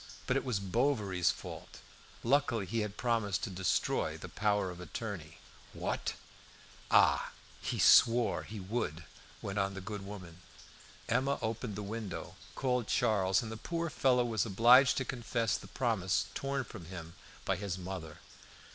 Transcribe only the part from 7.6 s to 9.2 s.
he swore he would,"